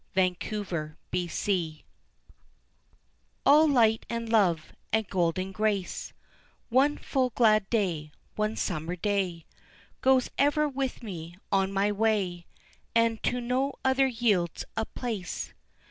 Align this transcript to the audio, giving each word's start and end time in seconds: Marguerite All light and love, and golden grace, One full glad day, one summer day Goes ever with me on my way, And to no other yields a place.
Marguerite 0.15 1.83
All 3.45 3.67
light 3.69 4.03
and 4.09 4.29
love, 4.29 4.71
and 4.91 5.07
golden 5.07 5.51
grace, 5.51 6.11
One 6.69 6.97
full 6.97 7.29
glad 7.29 7.69
day, 7.69 8.11
one 8.35 8.55
summer 8.55 8.95
day 8.95 9.45
Goes 10.01 10.31
ever 10.39 10.67
with 10.67 11.03
me 11.03 11.35
on 11.51 11.71
my 11.71 11.91
way, 11.91 12.47
And 12.95 13.21
to 13.21 13.39
no 13.39 13.75
other 13.85 14.07
yields 14.07 14.65
a 14.75 14.87
place. 14.87 15.53